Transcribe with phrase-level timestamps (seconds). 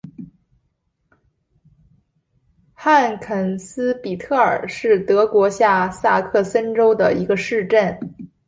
[2.73, 7.99] 汉肯斯比特尔是德国下萨克森州的一个市镇。